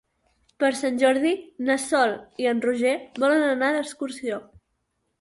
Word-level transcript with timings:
Per 0.63 0.71
Sant 0.79 0.97
Jordi 1.03 1.33
na 1.69 1.77
Sol 1.85 2.15
i 2.45 2.51
en 2.55 2.65
Roger 2.67 2.97
volen 3.25 3.49
anar 3.55 3.73
d'excursió. 3.81 4.45